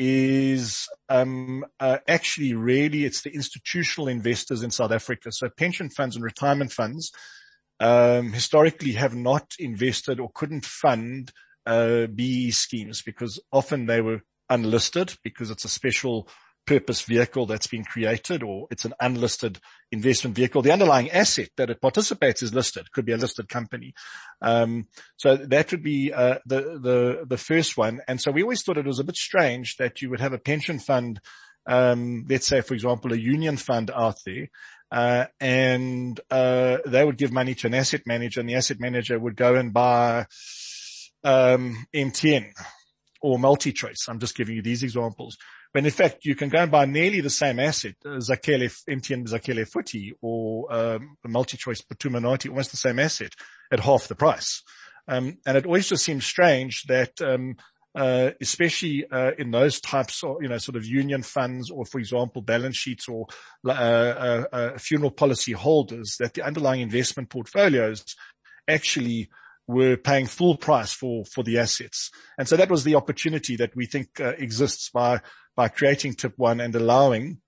is 0.00 0.88
um, 1.08 1.64
uh, 1.80 1.98
actually 2.06 2.54
really 2.54 3.04
it's 3.04 3.22
the 3.22 3.34
institutional 3.34 4.06
investors 4.06 4.62
in 4.62 4.70
South 4.70 4.92
Africa. 4.92 5.32
So 5.32 5.50
pension 5.50 5.90
funds 5.90 6.14
and 6.14 6.24
retirement 6.24 6.70
funds 6.72 7.10
um, 7.80 8.32
historically 8.32 8.92
have 8.92 9.16
not 9.16 9.54
invested 9.58 10.20
or 10.20 10.30
couldn't 10.32 10.64
fund 10.64 11.32
uh, 11.66 12.06
BE 12.06 12.52
schemes 12.52 13.02
because 13.02 13.40
often 13.50 13.86
they 13.86 14.00
were 14.00 14.20
unlisted 14.48 15.16
because 15.24 15.50
it's 15.50 15.64
a 15.64 15.68
special 15.68 16.28
purpose 16.64 17.02
vehicle 17.02 17.46
that's 17.46 17.66
been 17.66 17.84
created 17.84 18.44
or 18.44 18.68
it's 18.70 18.84
an 18.84 18.94
unlisted 19.00 19.58
investment 19.90 20.36
vehicle. 20.36 20.62
The 20.62 20.72
underlying 20.72 21.10
asset 21.10 21.50
that 21.56 21.70
it 21.70 21.80
participates 21.80 22.42
is 22.42 22.54
listed, 22.54 22.92
could 22.92 23.04
be 23.04 23.12
a 23.12 23.16
listed 23.16 23.48
company. 23.48 23.94
Um, 24.42 24.86
so 25.16 25.36
that 25.36 25.70
would 25.70 25.82
be, 25.82 26.12
uh, 26.12 26.38
the, 26.46 26.60
the, 26.60 27.24
the 27.26 27.38
first 27.38 27.76
one. 27.76 28.00
And 28.06 28.20
so 28.20 28.30
we 28.30 28.42
always 28.42 28.62
thought 28.62 28.78
it 28.78 28.86
was 28.86 29.00
a 29.00 29.04
bit 29.04 29.16
strange 29.16 29.76
that 29.76 30.02
you 30.02 30.10
would 30.10 30.20
have 30.20 30.32
a 30.32 30.38
pension 30.38 30.78
fund, 30.78 31.20
um, 31.66 32.26
let's 32.28 32.46
say, 32.46 32.60
for 32.60 32.74
example, 32.74 33.12
a 33.12 33.16
union 33.16 33.56
fund 33.56 33.90
out 33.90 34.16
there, 34.24 34.48
uh, 34.90 35.26
and 35.40 36.18
uh, 36.30 36.78
they 36.86 37.04
would 37.04 37.18
give 37.18 37.32
money 37.32 37.54
to 37.54 37.66
an 37.66 37.74
asset 37.74 38.02
manager, 38.06 38.40
and 38.40 38.48
the 38.48 38.54
asset 38.54 38.80
manager 38.80 39.18
would 39.18 39.36
go 39.36 39.54
and 39.54 39.72
buy 39.72 40.26
um, 41.24 41.86
MTN 41.94 42.52
or 43.20 43.38
MultiChoice. 43.38 44.08
I'm 44.08 44.18
just 44.18 44.36
giving 44.36 44.56
you 44.56 44.62
these 44.62 44.82
examples. 44.82 45.36
When 45.72 45.84
in 45.84 45.90
fact 45.90 46.24
you 46.24 46.34
can 46.34 46.48
go 46.48 46.58
and 46.58 46.70
buy 46.70 46.86
nearly 46.86 47.20
the 47.20 47.30
same 47.30 47.60
asset, 47.60 47.94
uh, 48.04 48.18
Zakhele, 48.20 48.72
MTN 48.88 49.28
Zakhele 49.28 49.70
Futhi 49.70 50.12
or 50.22 50.72
um, 50.72 51.16
MultiChoice 51.26 51.84
Phuthuma 51.86 52.20
Nathi, 52.20 52.48
almost 52.48 52.70
the 52.70 52.76
same 52.76 52.98
asset 52.98 53.32
at 53.70 53.80
half 53.80 54.08
the 54.08 54.14
price. 54.14 54.62
Um, 55.06 55.38
and 55.46 55.56
it 55.56 55.66
always 55.66 55.88
just 55.88 56.04
seems 56.04 56.24
strange 56.24 56.84
that 56.84 57.20
um, 57.20 57.56
uh, 57.94 58.30
especially 58.40 59.04
uh, 59.10 59.32
in 59.38 59.50
those 59.50 59.80
types 59.80 60.22
of, 60.22 60.36
you 60.40 60.48
know, 60.48 60.58
sort 60.58 60.76
of 60.76 60.84
union 60.84 61.22
funds 61.22 61.70
or, 61.70 61.84
for 61.84 61.98
example, 61.98 62.42
balance 62.42 62.76
sheets 62.76 63.08
or 63.08 63.26
uh, 63.66 63.70
uh, 63.70 64.44
uh, 64.52 64.78
funeral 64.78 65.10
policy 65.10 65.52
holders, 65.52 66.16
that 66.20 66.34
the 66.34 66.42
underlying 66.42 66.80
investment 66.80 67.28
portfolios 67.28 68.04
actually 68.68 69.28
were 69.66 69.96
paying 69.96 70.26
full 70.26 70.56
price 70.56 70.92
for, 70.92 71.24
for 71.24 71.42
the 71.42 71.58
assets. 71.58 72.10
And 72.38 72.46
so 72.46 72.56
that 72.56 72.70
was 72.70 72.84
the 72.84 72.94
opportunity 72.94 73.56
that 73.56 73.74
we 73.74 73.86
think 73.86 74.20
uh, 74.20 74.32
exists 74.38 74.90
by, 74.90 75.20
by 75.58 75.66
creating 75.66 76.14
tip 76.14 76.34
one 76.36 76.60
and 76.60 76.72
allowing, 76.76 77.38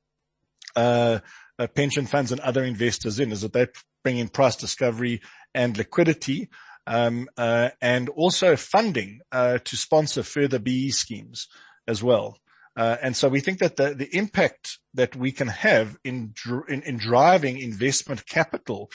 uh, 0.74 1.20
uh, 1.60 1.66
pension 1.68 2.06
funds 2.06 2.32
and 2.32 2.40
other 2.40 2.64
investors 2.64 3.20
in 3.20 3.30
is 3.30 3.42
that 3.42 3.52
they 3.52 3.68
bring 4.02 4.18
in 4.18 4.26
price 4.28 4.56
discovery 4.56 5.20
and 5.54 5.78
liquidity, 5.78 6.48
um, 6.88 7.28
uh, 7.36 7.68
and 7.80 8.08
also 8.08 8.56
funding, 8.56 9.20
uh, 9.30 9.58
to 9.58 9.76
sponsor 9.76 10.24
further 10.24 10.58
BE 10.58 10.90
schemes 10.90 11.46
as 11.86 12.02
well. 12.02 12.36
Uh, 12.76 12.96
and 13.00 13.16
so 13.16 13.28
we 13.28 13.38
think 13.38 13.60
that 13.60 13.76
the, 13.76 13.94
the 13.94 14.12
impact 14.16 14.80
that 14.92 15.14
we 15.14 15.30
can 15.30 15.46
have 15.46 15.96
in, 16.02 16.34
in, 16.68 16.82
in 16.82 16.98
driving 16.98 17.58
investment 17.58 18.26
capital 18.26 18.90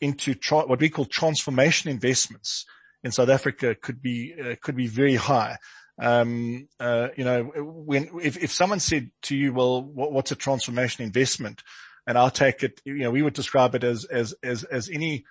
into 0.00 0.36
tra- 0.36 0.68
what 0.68 0.78
we 0.78 0.88
call 0.88 1.04
transformation 1.04 1.90
investments 1.90 2.64
in 3.02 3.10
South 3.10 3.28
Africa 3.28 3.74
could 3.74 4.00
be 4.00 4.32
uh, 4.40 4.54
could 4.62 4.76
be 4.76 4.86
very 4.86 5.16
high. 5.16 5.56
Um, 6.02 6.68
uh, 6.80 7.08
you 7.16 7.24
know, 7.24 7.44
when 7.44 8.10
if, 8.22 8.42
if 8.42 8.52
someone 8.52 8.80
said 8.80 9.10
to 9.22 9.36
you, 9.36 9.52
"Well, 9.52 9.82
what, 9.82 10.12
what's 10.12 10.32
a 10.32 10.36
transformation 10.36 11.04
investment?" 11.04 11.62
and 12.06 12.18
I'll 12.18 12.30
take 12.30 12.62
it, 12.62 12.80
you 12.84 12.98
know, 12.98 13.10
we 13.10 13.22
would 13.22 13.34
describe 13.34 13.74
it 13.74 13.84
as 13.84 14.04
as 14.04 14.34
as 14.42 14.64
as 14.64 14.90
any 14.90 15.24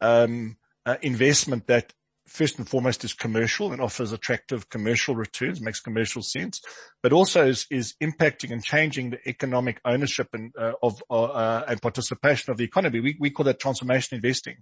um, 0.00 0.56
uh, 0.86 0.96
investment 1.02 1.66
that 1.66 1.92
first 2.26 2.58
and 2.58 2.68
foremost 2.68 3.04
is 3.04 3.14
commercial 3.14 3.72
and 3.72 3.80
offers 3.80 4.12
attractive 4.12 4.68
commercial 4.68 5.16
returns, 5.16 5.62
makes 5.62 5.80
commercial 5.80 6.20
sense, 6.20 6.60
but 7.02 7.12
also 7.12 7.46
is, 7.46 7.66
is 7.70 7.94
impacting 8.02 8.52
and 8.52 8.62
changing 8.62 9.10
the 9.10 9.18
economic 9.26 9.80
ownership 9.86 10.28
and 10.34 10.52
uh, 10.58 10.72
of 10.82 11.02
uh, 11.10 11.22
uh, 11.22 11.64
and 11.66 11.80
participation 11.80 12.50
of 12.50 12.58
the 12.58 12.64
economy. 12.64 13.00
We 13.00 13.16
we 13.18 13.30
call 13.30 13.44
that 13.44 13.60
transformation 13.60 14.16
investing. 14.16 14.56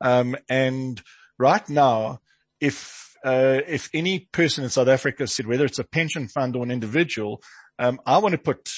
Um, 0.00 0.36
and 0.48 1.00
right 1.38 1.66
now, 1.68 2.20
if 2.60 3.15
uh, 3.26 3.60
if 3.66 3.90
any 3.92 4.20
person 4.20 4.62
in 4.62 4.70
South 4.70 4.86
Africa 4.86 5.26
said 5.26 5.46
whether 5.46 5.64
it's 5.64 5.80
a 5.80 5.84
pension 5.84 6.28
fund 6.28 6.54
or 6.54 6.62
an 6.62 6.70
individual, 6.70 7.42
um, 7.78 8.00
I 8.06 8.18
want 8.18 8.32
to 8.32 8.38
put 8.38 8.70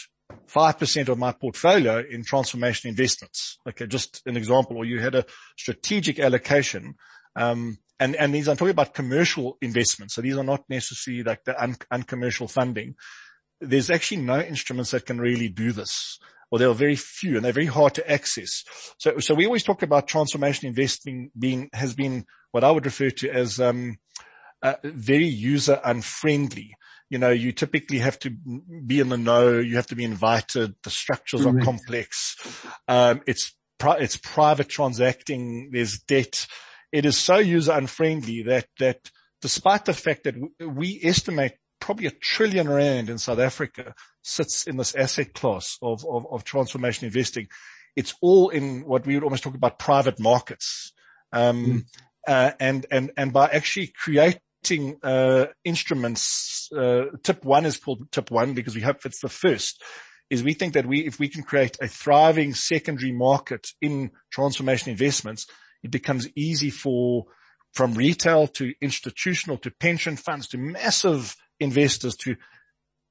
5% 0.48 1.08
of 1.08 1.18
my 1.18 1.32
portfolio 1.32 2.02
in 2.08 2.24
transformation 2.24 2.88
investments. 2.88 3.58
Okay. 3.68 3.86
Just 3.86 4.22
an 4.26 4.36
example, 4.38 4.78
or 4.78 4.86
you 4.86 5.00
had 5.00 5.14
a 5.14 5.26
strategic 5.58 6.18
allocation. 6.18 6.94
Um, 7.36 7.76
and, 8.00 8.16
and 8.16 8.34
these, 8.34 8.48
I'm 8.48 8.56
talking 8.56 8.70
about 8.70 8.94
commercial 8.94 9.58
investments. 9.60 10.14
So 10.14 10.22
these 10.22 10.36
are 10.36 10.44
not 10.44 10.64
necessarily 10.70 11.24
like 11.24 11.44
the 11.44 11.62
un, 11.62 11.76
uncommercial 11.90 12.48
funding. 12.48 12.94
There's 13.60 13.90
actually 13.90 14.22
no 14.22 14.40
instruments 14.40 14.92
that 14.92 15.04
can 15.04 15.20
really 15.20 15.48
do 15.48 15.72
this 15.72 16.18
or 16.50 16.58
there 16.58 16.68
are 16.68 16.74
very 16.74 16.96
few 16.96 17.36
and 17.36 17.44
they're 17.44 17.52
very 17.52 17.66
hard 17.66 17.94
to 17.94 18.10
access. 18.10 18.64
So, 18.98 19.18
so 19.18 19.34
we 19.34 19.44
always 19.44 19.62
talk 19.62 19.82
about 19.82 20.08
transformation 20.08 20.68
investing 20.68 21.30
being, 21.38 21.68
has 21.72 21.94
been 21.94 22.24
what 22.52 22.64
I 22.64 22.70
would 22.70 22.86
refer 22.86 23.10
to 23.10 23.30
as, 23.30 23.60
um, 23.60 23.98
uh, 24.62 24.74
very 24.82 25.26
user 25.26 25.80
unfriendly. 25.84 26.74
You 27.10 27.18
know, 27.18 27.30
you 27.30 27.52
typically 27.52 27.98
have 28.00 28.18
to 28.20 28.30
be 28.30 29.00
in 29.00 29.08
the 29.08 29.16
know. 29.16 29.58
You 29.58 29.76
have 29.76 29.86
to 29.88 29.96
be 29.96 30.04
invited. 30.04 30.74
The 30.82 30.90
structures 30.90 31.46
are 31.46 31.58
complex. 31.58 32.36
Um, 32.86 33.22
it's, 33.26 33.56
pri- 33.78 33.98
it's 33.98 34.18
private 34.18 34.68
transacting. 34.68 35.70
There's 35.72 36.00
debt 36.00 36.46
it 36.92 37.04
is 37.04 37.16
so 37.16 37.36
user 37.38 37.72
unfriendly 37.72 38.42
that, 38.44 38.66
that 38.78 39.10
despite 39.42 39.84
the 39.84 39.94
fact 39.94 40.24
that 40.24 40.36
we 40.60 41.00
estimate 41.02 41.54
probably 41.80 42.06
a 42.06 42.10
trillion 42.10 42.68
rand 42.68 43.10
in 43.10 43.18
South 43.18 43.38
Africa 43.38 43.94
sits 44.22 44.66
in 44.66 44.76
this 44.76 44.94
asset 44.94 45.32
class 45.34 45.78
of, 45.82 46.04
of, 46.06 46.26
of 46.30 46.44
transformation 46.44 47.06
investing. 47.06 47.46
It's 47.94 48.14
all 48.20 48.48
in 48.48 48.84
what 48.84 49.06
we 49.06 49.14
would 49.14 49.24
almost 49.24 49.42
talk 49.42 49.54
about 49.54 49.78
private 49.78 50.18
markets. 50.18 50.92
Um, 51.32 51.66
mm. 51.66 51.84
uh, 52.26 52.52
and, 52.58 52.86
and, 52.90 53.12
and 53.16 53.32
by 53.32 53.48
actually 53.48 53.92
creating, 54.64 54.98
uh, 55.02 55.46
instruments, 55.64 56.68
uh, 56.76 57.04
tip 57.22 57.44
one 57.44 57.66
is 57.66 57.76
called 57.76 58.10
tip 58.10 58.30
one 58.30 58.54
because 58.54 58.74
we 58.74 58.80
hope 58.80 59.04
it's 59.04 59.20
the 59.20 59.28
first 59.28 59.82
is 60.30 60.42
we 60.42 60.52
think 60.52 60.74
that 60.74 60.86
we, 60.86 61.06
if 61.06 61.18
we 61.18 61.28
can 61.28 61.42
create 61.42 61.76
a 61.80 61.88
thriving 61.88 62.54
secondary 62.54 63.12
market 63.12 63.68
in 63.80 64.10
transformation 64.30 64.90
investments, 64.90 65.46
it 65.82 65.90
becomes 65.90 66.28
easy 66.36 66.70
for 66.70 67.24
from 67.72 67.94
retail 67.94 68.46
to 68.46 68.74
institutional 68.80 69.56
to 69.58 69.70
pension 69.70 70.16
funds 70.16 70.48
to 70.48 70.58
massive 70.58 71.36
investors 71.60 72.16
to 72.16 72.36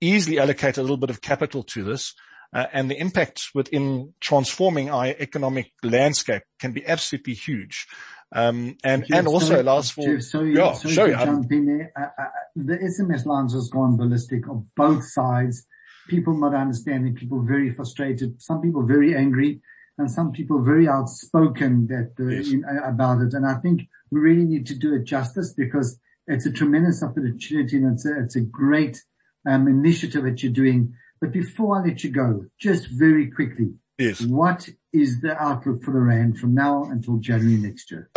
easily 0.02 0.40
allocate 0.40 0.78
a 0.78 0.82
little 0.82 0.98
bit 0.98 1.10
of 1.10 1.22
capital 1.22 1.64
to 1.64 1.84
this. 1.84 2.14
Uh, 2.54 2.66
and 2.72 2.90
the 2.90 3.00
impact 3.00 3.50
within 3.54 4.14
transforming 4.22 4.90
our 4.90 5.08
economic 5.20 5.72
landscape 5.84 6.44
can 6.60 6.72
be 6.72 6.86
absolutely 6.86 7.34
huge. 7.34 7.88
Um, 8.34 8.78
and, 8.84 9.06
Geoff, 9.06 9.18
and 9.18 9.28
also 9.28 9.46
sorry, 9.48 9.60
allows 9.62 9.90
for, 9.90 10.02
Geoff, 10.02 10.22
sorry, 10.24 10.56
yeah, 10.56 10.74
sorry 10.74 10.94
sorry, 10.94 11.12
jump 11.14 11.52
in 11.52 11.66
there. 11.66 11.94
Uh, 11.96 12.22
uh, 12.22 12.26
the 12.56 12.78
SMS 12.78 13.26
lines 13.26 13.54
has 13.54 13.70
gone 13.70 13.96
ballistic 13.96 14.50
on 14.50 14.68
both 14.76 15.06
sides. 15.06 15.66
People 16.10 16.38
not 16.38 16.54
understanding, 16.54 17.16
people 17.16 17.42
very 17.42 17.72
frustrated, 17.72 18.42
some 18.42 18.62
people 18.62 18.86
very 18.86 19.16
angry 19.16 19.62
and 19.98 20.12
some 20.12 20.32
people 20.32 20.62
very 20.62 20.88
outspoken 20.88 21.88
that 21.88 22.14
uh, 22.20 22.28
yes. 22.28 22.50
in, 22.50 22.64
uh, 22.66 22.88
about 22.88 23.22
it. 23.22 23.34
And 23.34 23.46
I 23.46 23.56
think 23.56 23.84
we 24.12 24.20
really 24.20 24.46
need 24.46 24.68
to 24.68 24.76
do 24.76 24.94
it 24.96 25.06
justice 25.06 25.54
because 25.54 26.00
it's 26.28 26.46
a 26.46 26.52
tremendous 26.52 27.02
opportunity 27.02 27.78
and 27.78 27.94
it's 27.94 28.06
a, 28.06 28.20
it's 28.20 28.36
a 28.36 28.42
great 28.42 29.02
um, 29.48 29.68
initiative 29.68 30.24
that 30.24 30.44
you're 30.44 30.52
doing. 30.52 30.94
But 31.20 31.32
before 31.32 31.78
I 31.78 31.88
let 31.88 32.04
you 32.04 32.12
go, 32.12 32.46
just 32.60 32.88
very 32.88 33.32
quickly, 33.32 33.74
yes. 33.98 34.22
what 34.22 34.70
is 35.02 35.22
the 35.22 35.36
outlook 35.42 35.84
for 35.84 35.92
the 35.92 36.00
rand 36.00 36.40
from 36.40 36.54
now 36.54 36.86
until 36.86 37.18
January 37.18 37.58
next 37.58 37.92
year? 37.92 38.10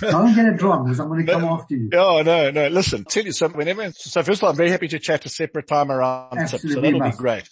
Don't 0.00 0.34
get 0.34 0.46
it 0.46 0.62
wrong 0.62 0.84
because 0.84 1.00
I'm 1.00 1.08
going 1.08 1.26
to 1.26 1.32
come 1.32 1.44
after 1.44 1.76
you. 1.76 1.90
Oh, 1.94 2.22
no, 2.22 2.50
no. 2.50 2.68
Listen, 2.68 3.04
tell 3.04 3.24
you 3.24 3.32
something. 3.32 3.58
Whenever, 3.58 3.90
so 3.92 4.22
first 4.22 4.40
of 4.40 4.44
all, 4.44 4.50
I'm 4.50 4.56
very 4.56 4.70
happy 4.70 4.88
to 4.88 4.98
chat 4.98 5.26
a 5.26 5.28
separate 5.28 5.66
time 5.66 5.90
around 5.90 6.38
Absolutely 6.38 6.74
so 6.74 6.80
that'll 6.80 7.10
be 7.10 7.16
great. 7.16 7.48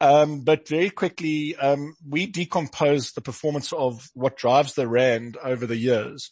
Um, 0.00 0.40
but 0.40 0.66
very 0.66 0.90
quickly, 0.90 1.54
um, 1.56 1.94
we 2.08 2.26
decompose 2.26 3.12
the 3.12 3.20
performance 3.20 3.72
of 3.72 4.08
what 4.14 4.36
drives 4.36 4.74
the 4.74 4.88
rand 4.88 5.36
over 5.42 5.66
the 5.66 5.76
years. 5.76 6.30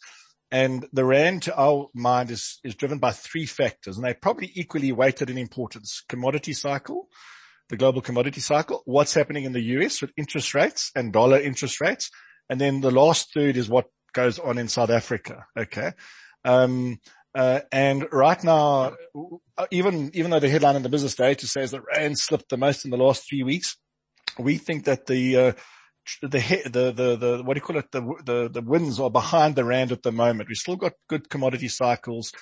And 0.51 0.85
the 0.91 1.05
rand 1.05 1.43
to 1.43 1.57
our 1.57 1.87
mind 1.93 2.29
is, 2.29 2.59
is 2.65 2.75
driven 2.75 2.99
by 2.99 3.11
three 3.11 3.45
factors 3.45 3.95
and 3.95 4.05
they're 4.05 4.13
probably 4.13 4.51
equally 4.53 4.91
weighted 4.91 5.29
in 5.29 5.37
importance. 5.37 6.03
Commodity 6.09 6.51
cycle, 6.51 7.07
the 7.71 7.77
global 7.77 8.01
commodity 8.01 8.41
cycle, 8.41 8.83
what's 8.85 9.15
happening 9.15 9.45
in 9.45 9.53
the 9.53 9.61
US 9.77 10.01
with 10.01 10.11
interest 10.15 10.53
rates 10.53 10.91
and 10.95 11.11
dollar 11.11 11.39
interest 11.39 11.81
rates. 11.81 12.11
And 12.49 12.61
then 12.61 12.81
the 12.81 12.91
last 12.91 13.33
third 13.33 13.57
is 13.57 13.67
what 13.67 13.85
goes 14.13 14.37
on 14.37 14.57
in 14.57 14.67
South 14.67 14.89
Africa. 14.91 15.45
Okay. 15.57 15.93
Um, 16.45 16.99
uh, 17.33 17.61
and 17.71 18.07
right 18.11 18.43
now, 18.43 18.93
uh, 19.57 19.65
even, 19.71 20.11
even 20.13 20.31
though 20.31 20.39
the 20.39 20.49
headline 20.49 20.75
in 20.75 20.83
the 20.83 20.89
business 20.89 21.15
day 21.15 21.29
data 21.29 21.47
says 21.47 21.71
that 21.71 21.81
rand 21.95 22.19
slipped 22.19 22.49
the 22.49 22.57
most 22.57 22.83
in 22.83 22.91
the 22.91 22.97
last 22.97 23.27
three 23.27 23.43
weeks, 23.43 23.77
we 24.37 24.57
think 24.57 24.85
that 24.85 25.05
the, 25.05 25.37
uh, 25.37 25.51
the, 26.21 26.27
the, 26.65 26.91
the, 26.91 27.15
the, 27.15 27.43
what 27.43 27.53
do 27.53 27.57
you 27.57 27.61
call 27.61 27.77
it? 27.77 27.91
The, 27.91 28.01
the, 28.25 28.49
the 28.49 28.61
winds 28.61 28.99
are 28.99 29.09
behind 29.09 29.55
the 29.55 29.63
rand 29.63 29.93
at 29.93 30.03
the 30.03 30.11
moment. 30.11 30.49
We've 30.49 30.57
still 30.57 30.75
got 30.75 30.93
good 31.07 31.29
commodity 31.29 31.69
cycles. 31.69 32.33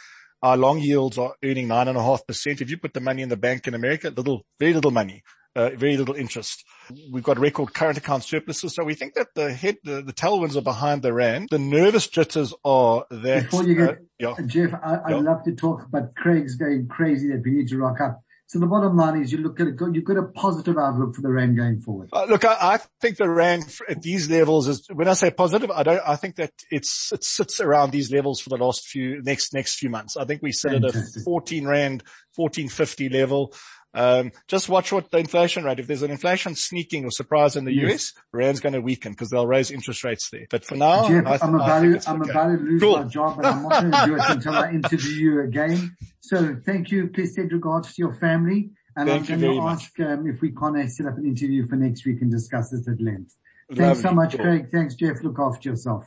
Our 0.41 0.58
long 0.58 0.79
yields 0.79 1.17
are 1.17 1.36
earning 1.43 1.67
nine 1.67 1.88
and 1.88 1.98
a 1.98 2.03
half 2.03 2.25
percent. 2.25 2.62
If 2.62 2.69
you 2.69 2.77
put 2.77 2.93
the 2.93 3.01
money 3.01 3.22
in 3.22 3.29
the 3.29 3.38
bank 3.38 3.67
in 3.67 3.74
America, 3.74 4.10
little, 4.10 4.46
very 4.60 4.74
little 4.74 4.91
money 4.91 5.24
uh, 5.55 5.69
very 5.72 5.98
little 5.98 6.15
interest. 6.15 6.63
We've 7.12 7.24
got 7.24 7.39
record 7.39 7.74
current 7.74 7.98
account 7.98 8.24
surpluses. 8.24 8.75
So 8.75 8.84
we 8.84 8.93
think 8.93 9.15
that 9.15 9.27
the 9.36 9.53
head, 9.53 9.77
the, 9.84 10.01
the 10.01 10.13
tailwinds 10.13 10.55
are 10.55 10.62
behind 10.62 11.01
the 11.01 11.13
rand. 11.13 11.50
The 11.51 11.60
nervous 11.60 12.08
jitters 12.08 12.53
are 12.63 13.05
that. 13.10 13.43
Before 13.43 13.63
you 13.63 13.75
get, 13.75 13.89
uh, 13.89 13.96
yeah. 14.19 14.36
Geoff, 14.46 14.74
I, 14.84 14.91
would 14.91 15.24
yeah. 15.24 15.31
love 15.31 15.43
to 15.43 15.55
talk, 15.55 15.88
but 15.91 16.15
Craig's 16.15 16.55
going 16.55 16.88
crazy 16.88 17.29
that 17.29 17.41
we 17.43 17.51
need 17.51 17.67
to 17.69 17.77
rock 17.77 18.00
up. 18.01 18.22
So 18.50 18.58
the 18.58 18.65
bottom 18.65 18.98
line 18.98 19.22
is 19.22 19.32
you 19.32 19.38
look 19.38 19.60
at 19.60 19.68
it, 19.68 19.75
you've 19.94 20.03
got 20.03 20.18
a 20.18 20.24
positive 20.24 20.75
outlook 20.75 21.13
for 21.13 21.22
the 21.22 21.29
rand 21.29 21.56
going 21.56 21.82
forward. 21.82 22.10
Uh, 22.12 22.25
look, 22.25 22.44
I, 22.44 22.58
I, 22.60 22.79
think 23.00 23.18
the 23.18 23.29
rand 23.29 23.72
at 23.88 24.01
these 24.01 24.27
levels 24.27 24.68
is, 24.68 24.88
when 24.91 25.08
I 25.08 25.13
say 25.13 25.29
positive, 25.29 25.70
I 25.70 25.84
don't, 25.84 26.01
I 26.03 26.15
think 26.15 26.38
that 26.38 26.51
it's, 26.72 27.12
it 27.12 27.24
sits 27.24 27.60
around 27.60 27.91
these 27.91 28.12
levels 28.12 28.41
for 28.41 28.50
the 28.50 28.58
last 28.58 28.88
few, 28.88 29.22
next, 29.22 29.53
next 29.53 29.75
few 29.75 29.91
months. 29.91 30.18
I 30.18 30.25
think 30.25 30.41
we 30.41 30.51
sit 30.51 30.72
Fantastic. 30.72 31.18
at 31.18 31.22
a 31.22 31.25
14 31.25 31.68
rand, 31.68 32.03
1450 32.38 33.10
level. 33.10 33.53
Um, 33.93 34.31
just 34.48 34.69
watch 34.69 34.91
what 34.91 35.10
the 35.12 35.17
inflation 35.17 35.63
rate, 35.63 35.79
if 35.79 35.88
there's 35.88 36.03
an 36.03 36.12
inflation 36.12 36.55
sneaking 36.55 37.05
or 37.05 37.12
surprise 37.12 37.55
in 37.55 37.65
the 37.65 37.74
yes. 37.74 37.91
US, 37.91 38.13
Rand's 38.31 38.60
going 38.60 38.74
to 38.74 38.81
weaken 38.81 39.13
because 39.13 39.29
they'll 39.29 39.48
raise 39.48 39.72
interest 39.72 40.03
rates 40.03 40.29
there. 40.29 40.46
But 40.50 40.63
for 40.63 40.75
now, 40.75 41.08
Geoff, 41.08 41.25
I, 41.25 41.48
am 41.48 41.55
about, 41.55 41.81
to, 41.81 42.10
I'm 42.10 42.22
okay. 42.22 42.31
about 42.31 42.46
to 42.48 42.63
lose 42.63 42.81
cool. 42.81 42.98
my 42.98 43.03
job 43.05 43.38
and 43.38 43.48
I'm 43.48 43.63
not 43.63 43.81
going 43.81 43.91
to 43.91 44.05
do 44.05 44.15
it 44.15 44.29
until 44.29 44.53
I 44.53 44.72
interview 44.72 45.12
you 45.12 45.41
again. 45.41 45.96
So 46.22 46.58
thank 46.65 46.91
you. 46.91 47.08
Please 47.08 47.34
send 47.34 47.51
regards 47.51 47.93
to 47.96 48.01
your 48.01 48.13
family. 48.13 48.72
And 48.96 49.08
Thank 49.08 49.31
I'm 49.31 49.39
going 49.39 49.62
to 49.62 49.67
ask 49.67 50.00
um, 50.01 50.27
if 50.27 50.41
we 50.41 50.51
can 50.51 50.89
set 50.89 51.05
up 51.05 51.17
an 51.17 51.25
interview 51.25 51.65
for 51.67 51.77
next 51.77 52.05
week 52.05 52.22
and 52.22 52.29
discuss 52.29 52.69
this 52.72 52.88
at 52.88 53.00
length. 53.00 53.36
Thanks 53.69 54.03
Lovely. 54.03 54.03
so 54.03 54.12
much, 54.12 54.38
Craig. 54.38 54.67
Thanks, 54.72 54.96
Geoff. 54.96 55.24
Look 55.24 55.39
after 55.39 55.69
yourself. 55.69 55.98